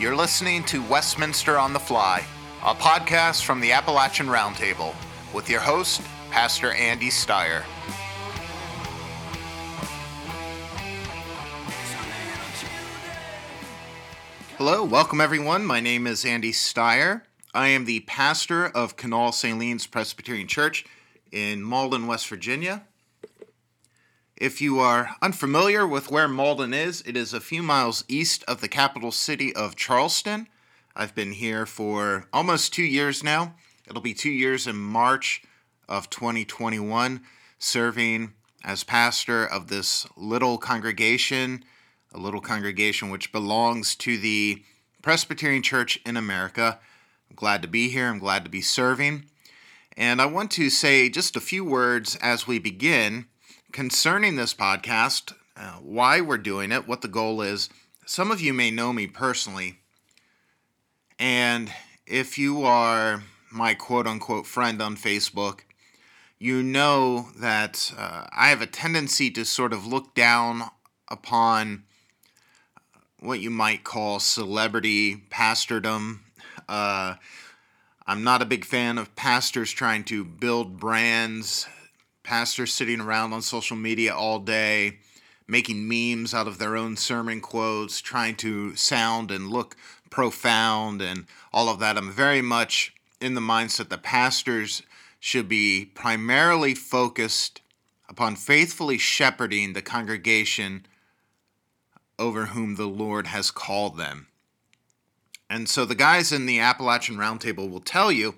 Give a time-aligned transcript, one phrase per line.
[0.00, 2.24] You're listening to Westminster on the Fly,
[2.64, 4.94] a podcast from the Appalachian Roundtable,
[5.34, 6.00] with your host,
[6.30, 7.64] Pastor Andy Steyer.
[14.56, 15.66] Hello, welcome everyone.
[15.66, 17.20] My name is Andy Steyer.
[17.52, 20.86] I am the pastor of Kanawha Salines Presbyterian Church
[21.30, 22.86] in Malden, West Virginia.
[24.40, 28.62] If you are unfamiliar with where Malden is, it is a few miles east of
[28.62, 30.48] the capital city of Charleston.
[30.96, 33.56] I've been here for almost two years now.
[33.86, 35.42] It'll be two years in March
[35.90, 37.20] of 2021,
[37.58, 38.32] serving
[38.64, 41.62] as pastor of this little congregation,
[42.14, 44.64] a little congregation which belongs to the
[45.02, 46.80] Presbyterian Church in America.
[47.28, 48.08] I'm glad to be here.
[48.08, 49.26] I'm glad to be serving.
[49.98, 53.26] And I want to say just a few words as we begin
[53.72, 57.68] concerning this podcast, uh, why we're doing it, what the goal is.
[58.06, 59.78] Some of you may know me personally.
[61.18, 61.72] And
[62.06, 65.60] if you are my quote unquote friend on Facebook,
[66.38, 70.62] you know that uh, I have a tendency to sort of look down
[71.08, 71.84] upon
[73.18, 76.20] what you might call celebrity pastordom.
[76.68, 77.16] Uh,
[78.06, 81.68] I'm not a big fan of pastors trying to build brands
[82.30, 84.98] pastors sitting around on social media all day,
[85.48, 89.74] making memes out of their own sermon quotes, trying to sound and look
[90.10, 91.98] profound and all of that.
[91.98, 94.82] I'm very much in the mindset that pastors
[95.18, 97.62] should be primarily focused
[98.08, 100.86] upon faithfully shepherding the congregation
[102.16, 104.28] over whom the Lord has called them.
[105.50, 108.36] And so the guys in the Appalachian Roundtable will tell you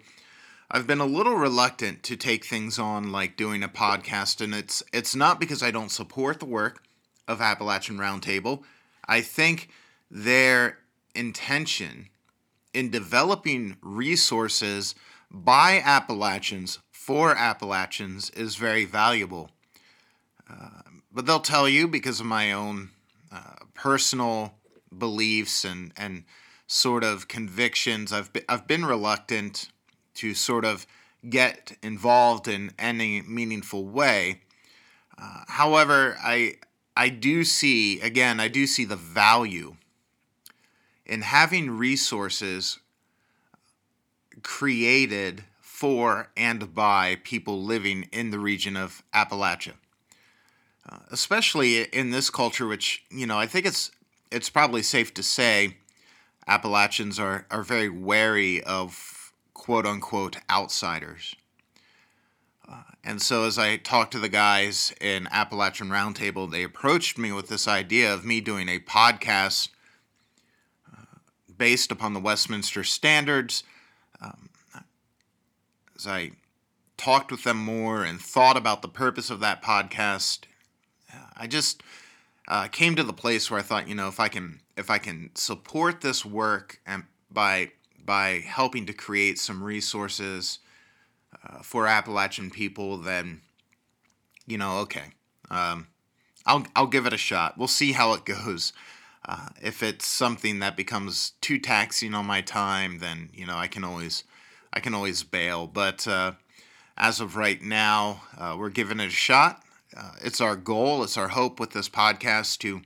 [0.75, 4.83] I've been a little reluctant to take things on like doing a podcast, and it's
[4.91, 6.83] it's not because I don't support the work
[7.29, 8.62] of Appalachian Roundtable.
[9.06, 9.69] I think
[10.11, 10.79] their
[11.14, 12.09] intention
[12.73, 14.95] in developing resources
[15.31, 19.51] by Appalachians for Appalachians is very valuable.
[20.51, 20.80] Uh,
[21.13, 22.89] but they'll tell you because of my own
[23.30, 24.55] uh, personal
[24.96, 26.25] beliefs and and
[26.67, 29.69] sort of convictions, I've I've been reluctant
[30.22, 30.86] to sort of
[31.28, 34.40] get involved in any meaningful way.
[35.18, 36.58] Uh, however, I
[36.96, 39.74] I do see again I do see the value
[41.05, 42.78] in having resources
[44.44, 49.74] created for and by people living in the region of Appalachia.
[50.89, 53.90] Uh, especially in this culture, which you know, I think it's
[54.30, 55.78] it's probably safe to say
[56.46, 59.11] Appalachians are are very wary of
[59.62, 61.36] quote unquote outsiders.
[62.68, 67.30] Uh, and so, as I talked to the guys in Appalachian Roundtable, they approached me
[67.30, 69.68] with this idea of me doing a podcast
[70.92, 71.18] uh,
[71.56, 73.62] based upon the Westminster Standards.
[74.20, 74.48] Um,
[75.95, 76.33] as I
[76.96, 80.40] talked with them more and thought about the purpose of that podcast,
[81.36, 81.84] I just
[82.48, 84.98] uh, came to the place where I thought, you know, if I can if I
[84.98, 87.70] can support this work and by
[88.05, 90.58] by helping to create some resources
[91.45, 93.40] uh, for Appalachian people, then
[94.46, 95.13] you know, okay,
[95.51, 95.86] um,
[96.46, 97.57] I'll I'll give it a shot.
[97.57, 98.73] We'll see how it goes.
[99.24, 103.68] Uh, if it's something that becomes too taxing on my time, then you know I
[103.68, 104.24] can always
[104.73, 105.67] I can always bail.
[105.67, 106.33] But uh,
[106.96, 109.63] as of right now, uh, we're giving it a shot.
[109.96, 112.80] Uh, it's our goal, it's our hope with this podcast to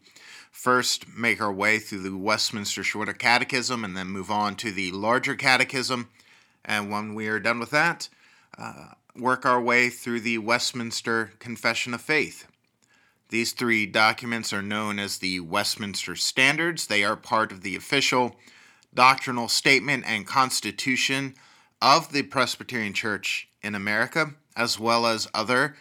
[0.56, 4.90] first make our way through the Westminster Shorter Catechism and then move on to the
[4.90, 6.08] larger catechism.
[6.64, 8.08] And when we are done with that,
[8.56, 12.48] uh, work our way through the Westminster Confession of Faith.
[13.28, 16.86] These three documents are known as the Westminster Standards.
[16.86, 18.36] They are part of the official
[18.94, 21.34] doctrinal statement and constitution
[21.82, 25.76] of the Presbyterian Church in America, as well as other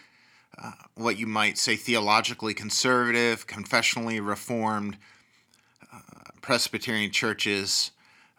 [0.62, 4.96] uh, what you might say theologically conservative, confessionally reformed
[5.92, 5.98] uh,
[6.40, 7.90] Presbyterian churches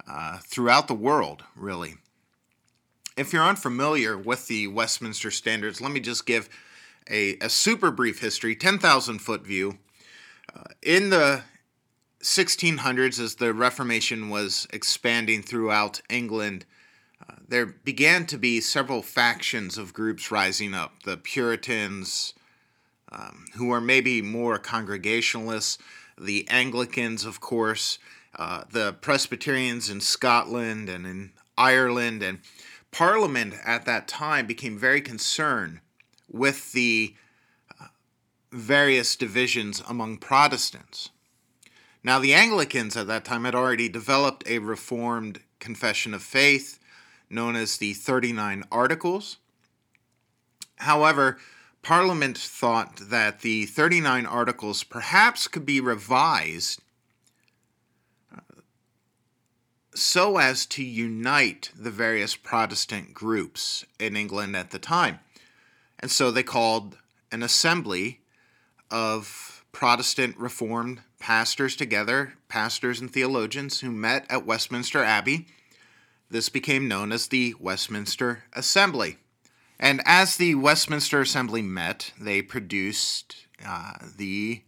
[0.10, 1.96] uh, throughout the world, really.
[3.16, 6.50] If you're unfamiliar with the Westminster Standards, let me just give
[7.10, 9.78] a, a super brief history 10,000 foot view.
[10.56, 11.44] Uh, in the
[12.22, 16.66] 1600s, as the Reformation was expanding throughout England,
[17.48, 21.04] there began to be several factions of groups rising up.
[21.04, 22.34] The Puritans,
[23.12, 25.78] um, who are maybe more Congregationalists,
[26.20, 28.00] the Anglicans, of course,
[28.36, 32.22] uh, the Presbyterians in Scotland and in Ireland.
[32.22, 32.40] And
[32.92, 35.80] Parliament at that time became very concerned
[36.30, 37.16] with the
[37.80, 37.86] uh,
[38.52, 41.10] various divisions among Protestants.
[42.04, 46.80] Now, the Anglicans at that time had already developed a reformed confession of faith
[47.30, 49.38] known as the 39 Articles.
[50.78, 51.38] However,
[51.82, 56.82] Parliament thought that the 39 Articles perhaps could be revised
[58.36, 58.42] uh,
[59.96, 65.20] so as to unite the various Protestant groups in England at the time.
[66.00, 66.98] And so they called
[67.32, 68.20] an assembly
[68.92, 75.48] of Protestant Reformed pastors together, pastors and theologians who met at Westminster Abbey.
[76.30, 79.18] This became known as the Westminster Assembly.
[79.80, 84.64] And as the Westminster Assembly met, they produced uh, the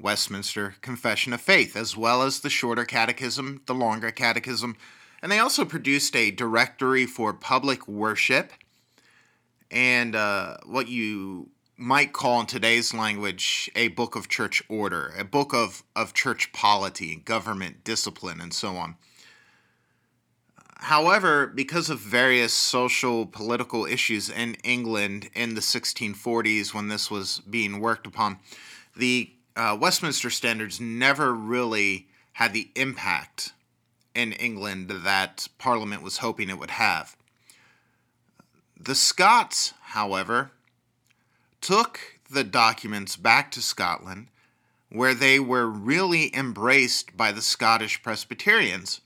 [0.00, 4.76] Westminster Confession of Faith, as well as the shorter catechism, the longer catechism.
[5.22, 8.52] And they also produced a directory for public worship
[9.70, 11.48] and uh, what you
[11.78, 16.52] might call in today's language a book of church order, a book of, of church
[16.52, 18.96] polity, government discipline, and so on.
[20.82, 27.40] However, because of various social political issues in England in the 1640s when this was
[27.48, 28.40] being worked upon,
[28.96, 33.52] the uh, Westminster Standards never really had the impact
[34.12, 37.16] in England that Parliament was hoping it would have.
[38.76, 40.50] The Scots, however,
[41.60, 44.26] took the documents back to Scotland,
[44.90, 49.00] where they were really embraced by the Scottish Presbyterians.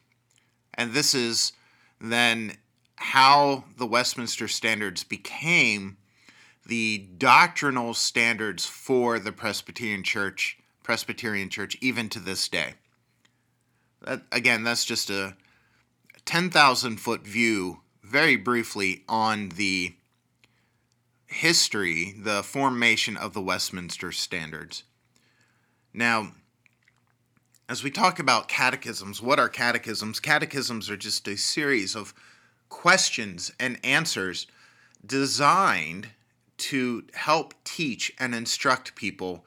[0.72, 1.52] And this is
[2.00, 2.56] then
[2.96, 5.96] how the Westminster Standards became
[6.66, 12.74] the doctrinal standards for the Presbyterian Church, Presbyterian Church, even to this day.
[14.02, 15.36] That, again, that's just a
[16.24, 19.94] 10,000 foot view, very briefly, on the
[21.26, 24.84] history, the formation of the Westminster Standards.
[25.92, 26.32] Now,
[27.68, 30.20] as we talk about catechisms, what are catechisms?
[30.20, 32.14] Catechisms are just a series of
[32.68, 34.46] questions and answers
[35.04, 36.08] designed
[36.58, 39.44] to help teach and instruct people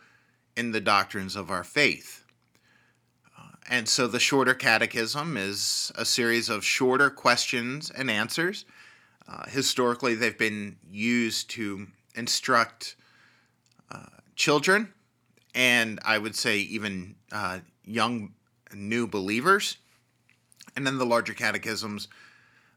[0.57, 2.25] in the doctrines of our faith.
[3.37, 8.65] Uh, and so the shorter catechism is a series of shorter questions and answers.
[9.27, 12.95] Uh, historically, they've been used to instruct
[13.89, 14.05] uh,
[14.35, 14.93] children
[15.55, 18.33] and I would say even uh, young
[18.73, 19.77] new believers.
[20.75, 22.07] And then the larger catechisms,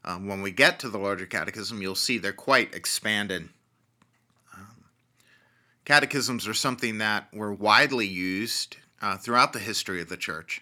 [0.03, 3.49] um, when we get to the larger catechism, you'll see they're quite expanded
[5.85, 10.61] Catechisms are something that were widely used uh, throughout the history of the church.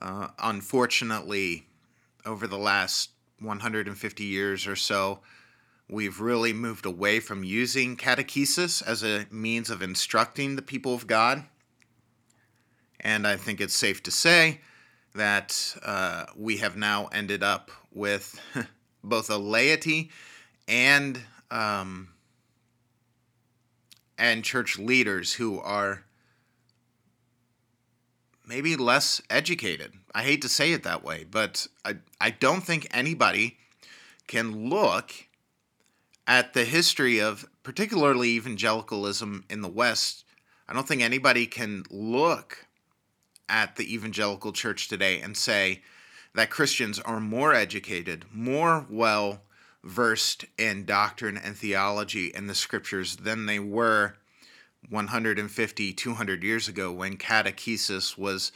[0.00, 1.66] Uh, unfortunately,
[2.26, 5.20] over the last 150 years or so,
[5.88, 11.06] we've really moved away from using catechesis as a means of instructing the people of
[11.06, 11.44] God.
[13.02, 14.60] And I think it's safe to say
[15.14, 18.40] that uh, we have now ended up with
[19.04, 20.10] both a laity
[20.68, 21.20] and
[21.50, 22.08] um,
[24.16, 26.04] and church leaders who are
[28.46, 29.92] maybe less educated.
[30.14, 33.58] I hate to say it that way, but I, I don't think anybody
[34.26, 35.12] can look
[36.26, 40.24] at the history of particularly evangelicalism in the West.
[40.68, 42.66] I don't think anybody can look
[43.52, 45.82] at the evangelical church today and say
[46.34, 49.42] that Christians are more educated, more well
[49.84, 54.14] versed in doctrine and theology and the scriptures than they were
[54.88, 58.52] 150, 200 years ago when catechesis was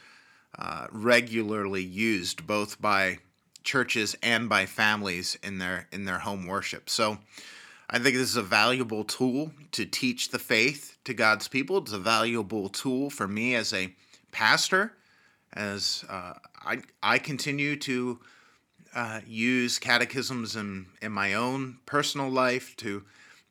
[0.59, 3.19] uh, regularly used both by
[3.63, 6.89] churches and by families in their in their home worship.
[6.89, 7.19] So
[7.91, 11.79] I think this is a valuable tool to teach the faith to God's people.
[11.79, 13.95] It's a valuable tool for me as a
[14.33, 14.93] pastor,
[15.53, 18.21] as uh, I I continue to
[18.95, 23.05] uh, use catechisms in, in my own personal life to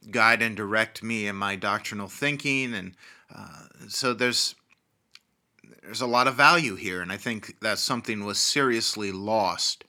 [0.09, 2.73] guide and direct me in my doctrinal thinking.
[2.73, 2.93] And
[3.33, 4.55] uh, so there's
[5.83, 9.85] there's a lot of value here, and I think that something was seriously lost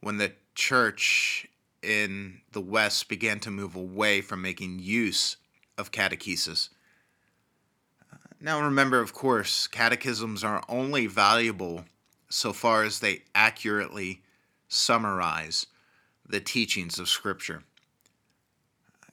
[0.00, 1.46] when the church
[1.82, 5.36] in the West began to move away from making use
[5.78, 6.68] of catechesis.
[8.40, 11.84] Now, remember, of course, catechisms are only valuable
[12.30, 14.22] so far as they accurately
[14.68, 15.66] summarize
[16.26, 17.64] the teachings of Scripture.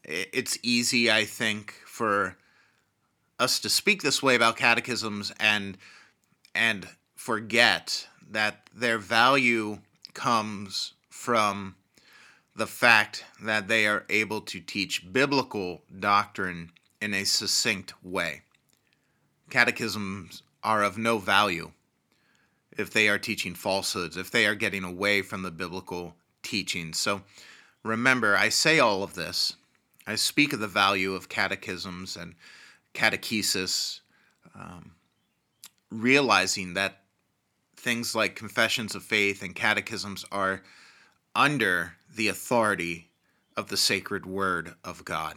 [0.05, 2.38] It's easy, I think, for
[3.38, 5.77] us to speak this way about catechisms and
[6.55, 9.79] and forget that their value
[10.13, 11.75] comes from
[12.55, 18.41] the fact that they are able to teach biblical doctrine in a succinct way.
[19.50, 21.72] Catechisms are of no value
[22.77, 26.94] if they are teaching falsehoods, if they are getting away from the biblical teaching.
[26.94, 27.22] So
[27.84, 29.56] remember, I say all of this.
[30.06, 32.36] I speak of the value of catechisms and
[32.94, 34.00] catechesis,
[34.56, 34.92] um,
[35.92, 37.01] realizing that
[37.75, 40.62] things like confessions of faith and catechisms are
[41.36, 43.10] under the authority
[43.56, 45.36] of the sacred word of God.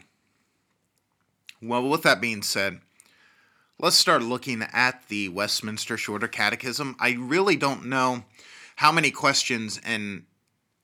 [1.62, 2.81] Well, with that being said,
[3.82, 6.96] let's start looking at the Westminster Shorter Catechism.
[7.00, 8.25] I really don't know
[8.76, 10.25] how many questions and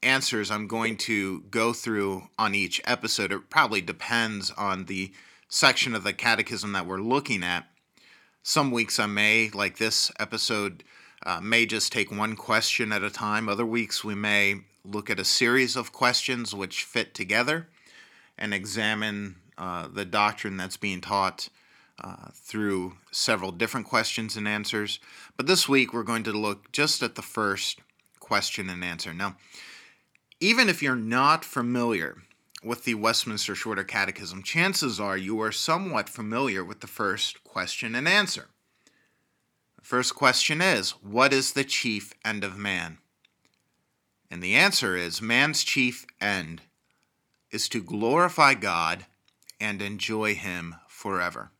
[0.02, 3.32] answers I'm going to go through on each episode.
[3.32, 5.12] It probably depends on the
[5.46, 7.66] section of the catechism that we're looking at.
[8.42, 10.82] Some weeks I may, like this episode,
[11.26, 13.46] uh, may just take one question at a time.
[13.46, 17.68] Other weeks we may look at a series of questions which fit together
[18.38, 21.50] and examine uh, the doctrine that's being taught
[22.02, 24.98] uh, through several different questions and answers.
[25.36, 27.80] But this week we're going to look just at the first
[28.20, 29.14] question and answer.
[29.14, 29.36] Now,
[30.40, 32.22] even if you're not familiar
[32.62, 37.94] with the Westminster Shorter Catechism, chances are you are somewhat familiar with the first question
[37.94, 38.48] and answer.
[39.78, 42.98] The first question is What is the chief end of man?
[44.30, 46.62] And the answer is man's chief end
[47.50, 49.06] is to glorify God
[49.60, 51.52] and enjoy Him forever.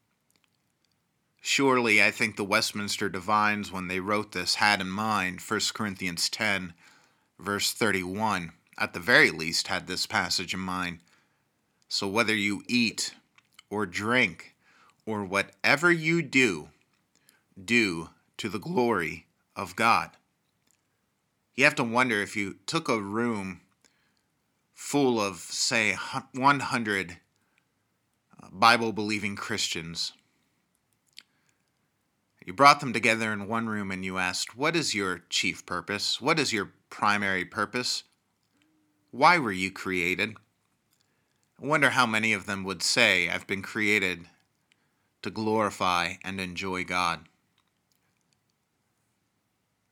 [1.49, 6.29] Surely, I think the Westminster Divines, when they wrote this, had in mind 1 Corinthians
[6.29, 6.75] 10,
[7.39, 8.51] verse 31.
[8.77, 10.99] At the very least, had this passage in mind.
[11.89, 13.15] So, whether you eat
[13.71, 14.57] or drink
[15.07, 16.71] or whatever you do,
[17.65, 20.11] do to the glory of God.
[21.55, 23.61] You have to wonder if you took a room
[24.75, 25.97] full of, say,
[26.33, 27.19] 100
[28.43, 30.13] uh, Bible believing Christians.
[32.47, 36.21] You brought them together in one room and you asked, What is your chief purpose?
[36.21, 38.05] What is your primary purpose?
[39.11, 40.37] Why were you created?
[41.61, 44.27] I wonder how many of them would say, I've been created
[45.23, 47.29] to glorify and enjoy God.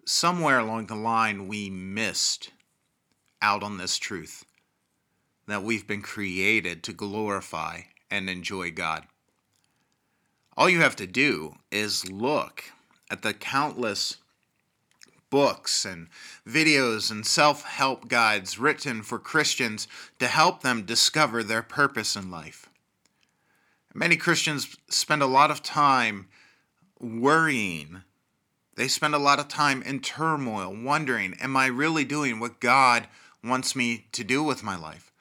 [0.05, 2.53] Somewhere along the line, we missed
[3.43, 4.45] out on this truth
[5.49, 7.81] that we've been created to glorify
[8.13, 9.09] and enjoy God.
[10.57, 12.65] All you have to do is look
[13.11, 14.19] at the countless
[15.31, 16.07] books and
[16.47, 19.89] videos and self help guides written for Christians
[20.21, 22.69] to help them discover their purpose in life.
[23.93, 26.29] Many Christians spend a lot of time
[27.01, 28.03] worrying.
[28.77, 33.09] They spend a lot of time in turmoil, wondering, Am I really doing what God
[33.43, 35.13] wants me to do with my life?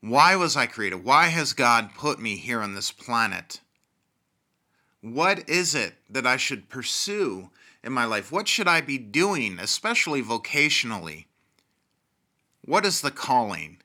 [0.00, 1.04] Why was I created?
[1.04, 3.60] Why has God put me here on this planet?
[5.12, 7.50] What is it that I should pursue
[7.84, 8.32] in my life?
[8.32, 11.26] What should I be doing, especially vocationally?
[12.64, 13.78] What is the calling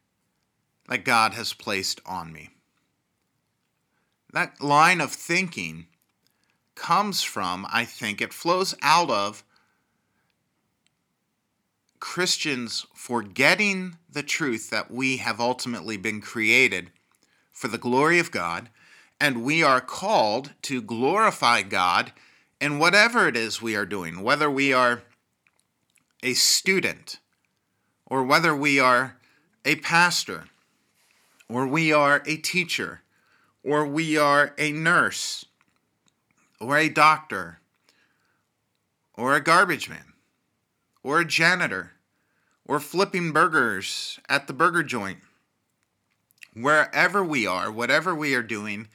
[0.90, 2.50] that God has placed on me?
[4.34, 5.86] That line of thinking
[6.74, 9.44] comes from, I think, it flows out of
[12.00, 16.90] Christians forgetting the truth that we have ultimately been created
[17.52, 18.72] for the glory of God,
[19.22, 22.12] and we are called to glorify God
[22.60, 25.04] in whatever it is we are doing, whether we are
[26.24, 27.20] a student,
[28.06, 29.16] or whether we are
[29.64, 30.46] a pastor,
[31.48, 33.02] or we are a teacher,
[33.64, 35.46] or we are a nurse,
[36.60, 37.60] or a doctor,
[39.14, 40.14] or a garbage man
[41.04, 41.92] or a janitor
[42.66, 45.20] or flipping burgers at the burger joint.
[46.54, 48.88] Wherever we are, whatever we are doing,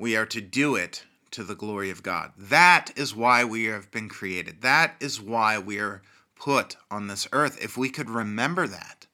[0.00, 2.32] we are to do it to the glory of God.
[2.36, 4.62] That is why we have been created.
[4.62, 6.00] That is why we are
[6.34, 7.62] put on this earth.
[7.62, 9.06] If we could remember that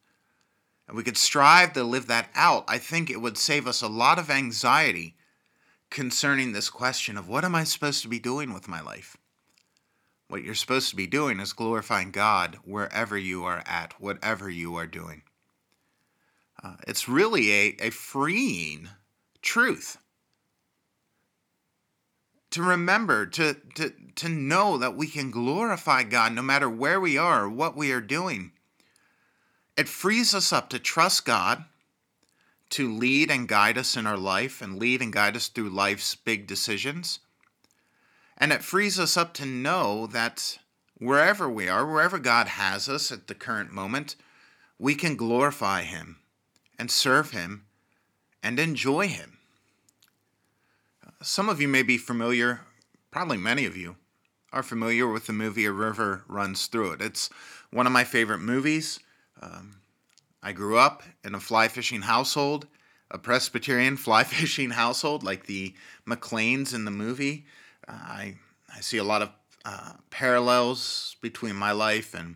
[0.87, 3.87] and we could strive to live that out, I think it would save us a
[3.89, 5.17] lot of anxiety
[5.89, 9.17] concerning this question of what am I supposed to be doing with my life?
[10.29, 14.75] What you're supposed to be doing is glorifying God wherever you are at, whatever you
[14.75, 15.23] are doing.
[16.63, 18.87] Uh, it's really a, a freeing
[19.41, 19.97] truth
[22.57, 27.15] to remember, to, to, to know that we can glorify God no matter where we
[27.15, 28.51] are or what we are doing.
[29.77, 31.65] It frees us up to trust God
[32.71, 36.15] to lead and guide us in our life and lead and guide us through life's
[36.15, 37.19] big decisions.
[38.39, 40.57] And it frees us up to know that
[40.97, 44.15] wherever we are, wherever God has us at the current moment,
[44.79, 46.17] we can glorify Him
[46.79, 47.65] and serve Him
[48.41, 49.36] and enjoy Him.
[51.21, 52.61] Some of you may be familiar,
[53.09, 53.95] probably many of you,
[54.53, 57.01] are familiar with the movie A River Runs Through It.
[57.01, 57.31] It's
[57.71, 58.99] one of my favorite movies.
[59.41, 59.81] Um,
[60.43, 62.67] I grew up in a fly fishing household,
[63.09, 65.73] a Presbyterian fly fishing household, like the
[66.05, 67.47] Macleans in the movie.
[67.87, 68.35] Uh, I,
[68.73, 69.31] I see a lot of
[69.65, 72.35] uh, parallels between my life and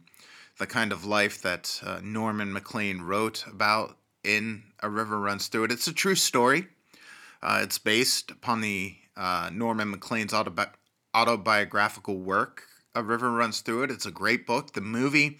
[0.58, 5.66] the kind of life that uh, Norman Maclean wrote about in A River Runs Through
[5.66, 5.72] It.
[5.72, 6.66] It's a true story.
[7.44, 10.72] Uh, it's based upon the uh, Norman Maclean's autobi-
[11.14, 13.92] autobiographical work, A River Runs Through It.
[13.92, 14.74] It's a great book.
[14.74, 15.40] The movie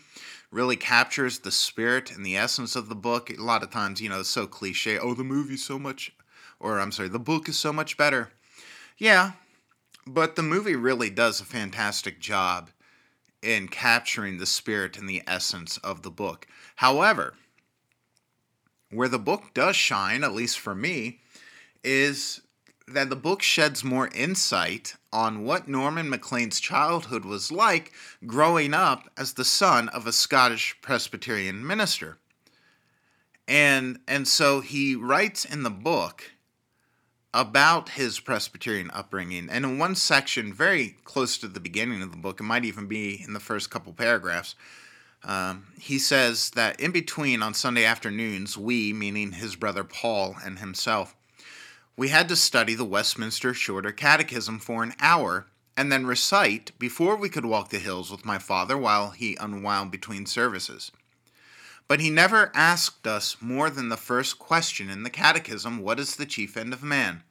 [0.52, 3.30] really captures the spirit and the essence of the book.
[3.30, 4.98] A lot of times, you know, it's so cliche.
[4.98, 6.12] Oh, the movie's so much,
[6.60, 8.32] or I'm sorry, the book is so much better.
[8.98, 9.34] Yeah,
[10.06, 12.72] but the movie really does a fantastic job
[13.42, 16.48] in capturing the spirit and the essence of the book.
[16.78, 17.36] However,
[18.92, 21.20] where the book does shine, at least for me,
[21.84, 22.42] is
[22.88, 27.92] that the book sheds more insight on what Norman Maclean's childhood was like
[28.26, 32.18] growing up as the son of a Scottish Presbyterian minister.
[33.48, 36.32] And and so he writes in the book
[37.34, 39.50] about his Presbyterian upbringing.
[39.50, 42.88] And in one section, very close to the beginning of the book, it might even
[42.88, 44.56] be in the first couple paragraphs,
[45.24, 50.60] um, he says that in between on Sunday afternoons, we, meaning his brother Paul and
[50.60, 51.16] himself,
[51.96, 57.16] we had to study the Westminster Shorter Catechism for an hour and then recite before
[57.16, 60.92] we could walk the hills with my father while he unwound between services.
[61.88, 66.16] But he never asked us more than the first question in the Catechism What is
[66.16, 67.24] the chief end of man?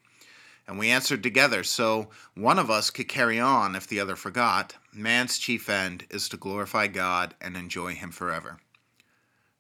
[0.66, 4.76] And we answered together, so one of us could carry on if the other forgot.
[4.92, 8.58] Man's chief end is to glorify God and enjoy Him forever.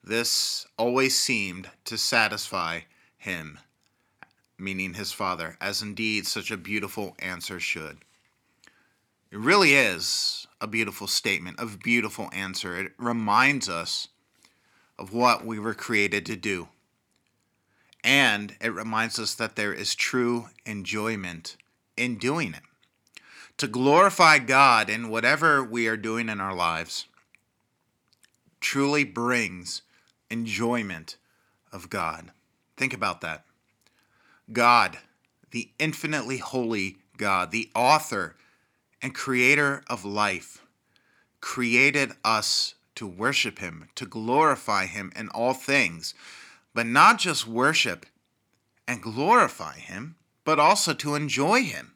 [0.02, 2.80] This always seemed to satisfy
[3.20, 3.58] him,
[4.60, 7.98] meaning his father, as indeed such a beautiful answer should.
[9.30, 12.78] It really is a beautiful statement, a beautiful answer.
[12.78, 14.08] It reminds us
[14.98, 16.68] of what we were created to do.
[18.02, 21.56] And it reminds us that there is true enjoyment
[21.96, 22.62] in doing it.
[23.58, 27.06] To glorify God in whatever we are doing in our lives
[28.60, 29.82] truly brings
[30.30, 31.16] enjoyment
[31.72, 32.30] of God.
[32.76, 33.44] Think about that.
[34.52, 34.98] God,
[35.50, 38.36] the infinitely holy God, the author
[39.02, 40.64] and creator of life,
[41.40, 46.14] created us to worship Him, to glorify Him in all things,
[46.74, 48.06] but not just worship
[48.86, 51.94] and glorify Him, but also to enjoy Him.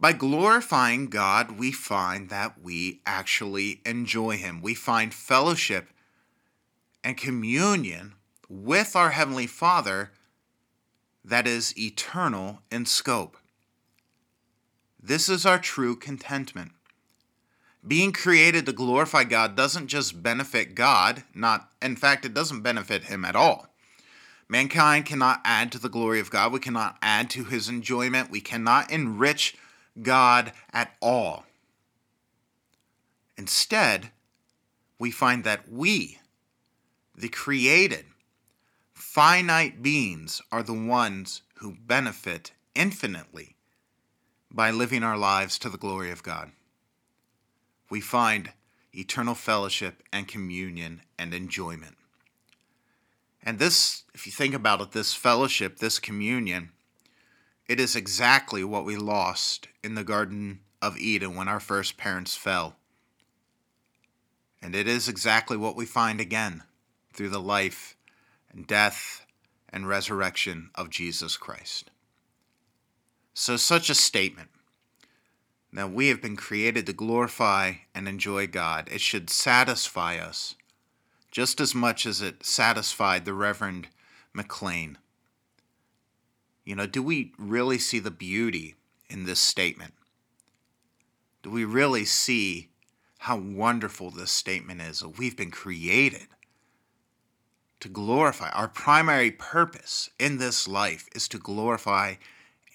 [0.00, 4.60] By glorifying God, we find that we actually enjoy Him.
[4.60, 5.88] We find fellowship
[7.02, 8.14] and communion
[8.48, 10.12] with our Heavenly Father
[11.28, 13.36] that is eternal in scope.
[15.00, 16.72] This is our true contentment.
[17.86, 23.04] Being created to glorify God doesn't just benefit God, not in fact it doesn't benefit
[23.04, 23.68] him at all.
[24.48, 26.52] Mankind cannot add to the glory of God.
[26.52, 28.30] We cannot add to his enjoyment.
[28.30, 29.54] We cannot enrich
[30.00, 31.44] God at all.
[33.36, 34.10] Instead,
[34.98, 36.18] we find that we,
[37.14, 38.06] the created,
[39.18, 43.56] finite beings, are the ones who benefit infinitely
[44.48, 46.52] by living our lives to the glory of God
[47.90, 48.52] we find
[48.94, 51.96] eternal fellowship and communion and enjoyment.
[53.42, 56.70] And this, if you think about it, this fellowship, this communion,
[57.66, 62.36] it is exactly what we lost in the Garden of Eden when our first parents
[62.36, 62.76] fell.
[64.62, 66.62] And it is exactly what we find again
[67.12, 67.96] through the life
[68.52, 69.26] and death
[69.68, 71.90] and resurrection of Jesus Christ.
[73.34, 74.50] So, such a statement
[75.72, 78.88] that we have been created to glorify and enjoy God.
[78.90, 80.56] It should satisfy us
[81.30, 83.88] just as much as it satisfied the Reverend
[84.32, 84.98] Maclean.
[86.64, 88.74] You know, do we really see the beauty
[89.08, 89.94] in this statement?
[91.42, 92.68] Do we really see
[93.18, 95.04] how wonderful this statement is?
[95.04, 96.28] We've been created
[97.80, 98.50] to glorify.
[98.50, 102.14] Our primary purpose in this life is to glorify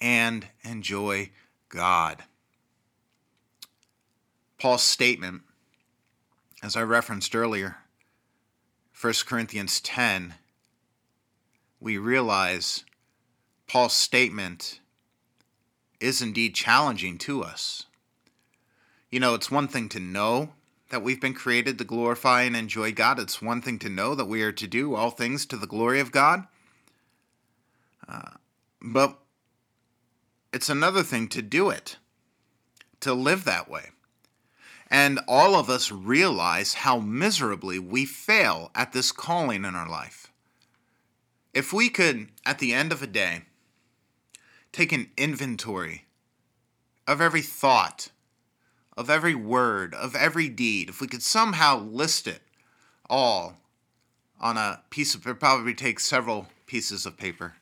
[0.00, 1.30] and enjoy
[1.68, 2.24] God.
[4.58, 5.42] Paul's statement,
[6.62, 7.76] as I referenced earlier,
[8.98, 10.34] 1 Corinthians 10,
[11.80, 12.84] we realize
[13.66, 14.80] Paul's statement
[16.00, 17.86] is indeed challenging to us.
[19.10, 20.52] You know, it's one thing to know
[20.90, 23.18] that we've been created to glorify and enjoy God.
[23.18, 26.00] It's one thing to know that we are to do all things to the glory
[26.00, 26.46] of God.
[28.08, 28.30] Uh,
[28.80, 29.18] but
[30.52, 31.96] it's another thing to do it
[33.00, 33.90] to live that way.
[34.90, 40.32] And all of us realize how miserably we fail at this calling in our life.
[41.52, 43.42] If we could, at the end of a day,
[44.72, 46.04] take an inventory
[47.06, 48.10] of every thought,
[48.96, 52.42] of every word, of every deed, if we could somehow list it
[53.08, 53.56] all
[54.40, 57.54] on a piece of, it probably take several pieces of paper.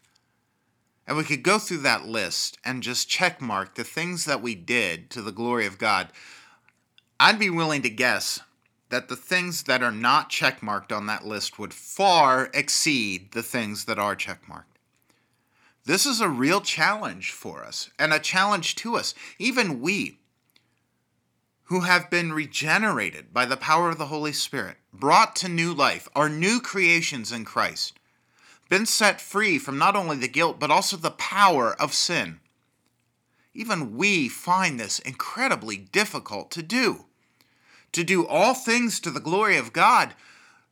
[1.06, 4.54] And we could go through that list and just check mark the things that we
[4.54, 6.08] did to the glory of God.
[7.18, 8.40] I'd be willing to guess
[8.90, 13.86] that the things that are not checkmarked on that list would far exceed the things
[13.86, 14.64] that are checkmarked.
[15.84, 19.14] This is a real challenge for us and a challenge to us.
[19.38, 20.18] Even we,
[21.64, 26.08] who have been regenerated by the power of the Holy Spirit, brought to new life,
[26.14, 27.98] are new creations in Christ,
[28.68, 32.40] been set free from not only the guilt, but also the power of sin.
[33.54, 37.04] Even we find this incredibly difficult to do.
[37.92, 40.14] To do all things to the glory of God,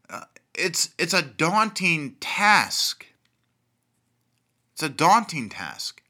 [0.08, 0.24] uh,
[0.54, 3.06] it's, it's a daunting task.
[4.72, 6.02] It's a daunting task.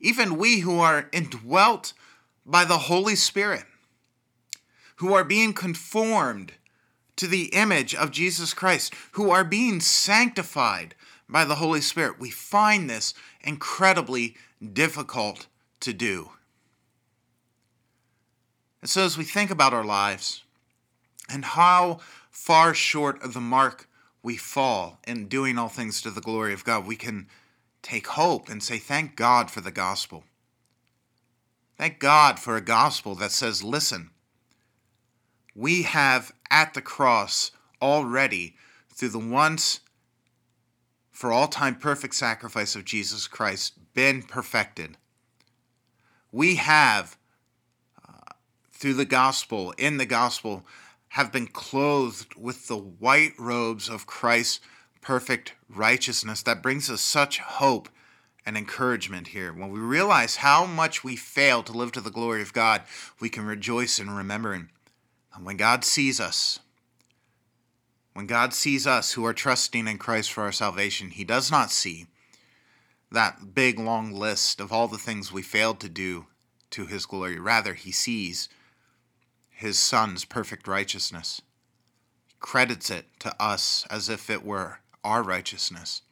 [0.00, 1.92] Even we who are indwelt
[2.44, 3.64] by the Holy Spirit,
[5.02, 6.52] who are being conformed
[7.16, 10.94] to the image of Jesus Christ, who are being sanctified
[11.28, 14.36] by the Holy Spirit, we find this incredibly
[14.72, 15.48] difficult
[15.80, 16.30] to do.
[18.80, 20.44] And so, as we think about our lives
[21.28, 21.98] and how
[22.30, 23.88] far short of the mark
[24.22, 27.26] we fall in doing all things to the glory of God, we can
[27.82, 30.22] take hope and say, Thank God for the gospel.
[31.76, 34.11] Thank God for a gospel that says, Listen,
[35.54, 38.56] we have at the cross already,
[38.90, 39.80] through the once
[41.10, 44.96] for all time perfect sacrifice of Jesus Christ, been perfected.
[46.30, 47.16] We have,
[48.08, 48.32] uh,
[48.72, 50.64] through the gospel, in the gospel,
[51.08, 54.60] have been clothed with the white robes of Christ's
[55.02, 56.42] perfect righteousness.
[56.42, 57.90] That brings us such hope
[58.46, 59.52] and encouragement here.
[59.52, 62.82] When we realize how much we fail to live to the glory of God,
[63.20, 64.70] we can rejoice in remembering.
[65.34, 66.60] And when God sees us,
[68.12, 71.70] when God sees us who are trusting in Christ for our salvation, He does not
[71.70, 72.06] see
[73.10, 76.26] that big long list of all the things we failed to do
[76.70, 77.38] to His glory.
[77.38, 78.48] Rather, He sees
[79.50, 81.40] His Son's perfect righteousness.
[82.26, 86.02] He credits it to us as if it were our righteousness.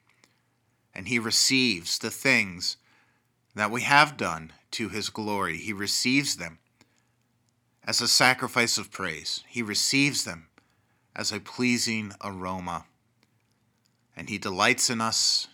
[0.94, 2.78] And He receives the things
[3.54, 5.58] that we have done to His glory.
[5.58, 6.58] He receives them
[7.90, 9.42] as a sacrifice of praise.
[9.48, 10.46] He receives them
[11.16, 12.84] as a pleasing aroma.
[14.16, 15.48] And He delights in us,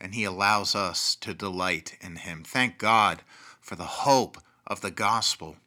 [0.00, 2.42] and He allows us to delight in Him.
[2.42, 3.22] Thank God
[3.60, 5.58] for the hope of the gospel.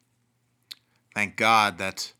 [1.14, 2.12] Thank God that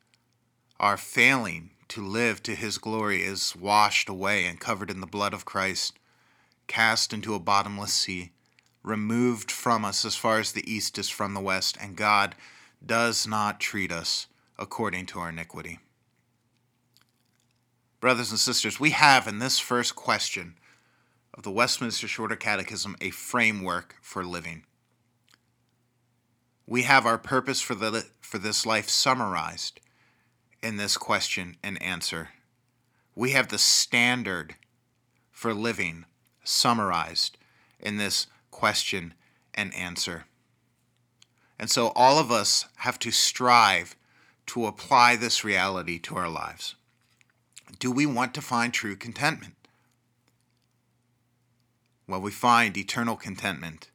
[0.81, 5.35] our failing to live to His glory is washed away and covered in the blood
[5.35, 5.99] of Christ,
[6.69, 8.33] cast into a bottomless sea,
[8.83, 12.35] removed from us as far as the east is from the west, and God
[12.87, 14.27] does not treat us
[14.59, 15.79] according to our iniquity.
[18.01, 20.55] Brothers and sisters, we have in this first question
[21.33, 24.65] of the Westminster Shorter Catechism a framework for living.
[26.67, 29.81] We have our purpose for, the, for this life summarized
[30.63, 32.31] in this question and answer.
[33.15, 34.55] We have the standard
[35.31, 36.05] for living
[36.43, 37.37] summarized
[37.81, 39.15] in this question
[39.55, 40.25] and answer.
[41.59, 43.97] And so all of us have to strive
[44.47, 46.75] to apply this reality to our lives.
[47.79, 49.55] Do we want to find true contentment?
[52.07, 53.91] Well, we find eternal contentment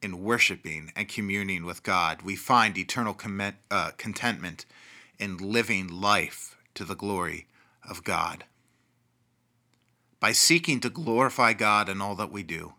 [0.00, 2.22] in worshiping and communing with God.
[2.22, 3.16] We find eternal
[3.70, 4.64] uh, contentment
[5.18, 7.46] in living life to the glory
[7.88, 8.44] of God.
[10.20, 12.74] By seeking to glorify God in all that we do,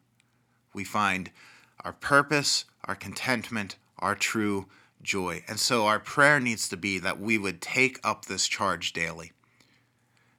[0.74, 1.32] we find
[1.84, 4.68] our purpose, our contentment, our true
[5.02, 5.44] joy.
[5.48, 9.32] And so our prayer needs to be that we would take up this charge daily.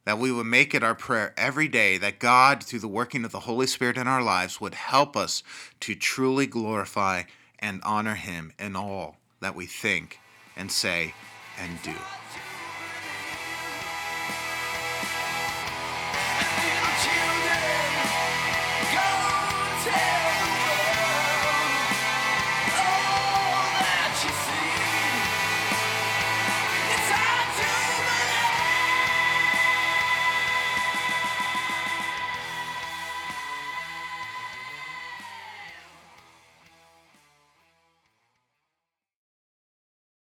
[0.04, 3.32] That we would make it our prayer every day that God, through the working of
[3.32, 5.42] the Holy Spirit in our lives, would help us
[5.80, 7.24] to truly glorify
[7.58, 10.18] and honor Him in all that we think
[10.56, 11.14] and say
[11.58, 11.94] and do.